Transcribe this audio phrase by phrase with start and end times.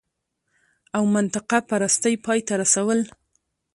[0.95, 2.99] او منطقه پرستۍ پای ته رسول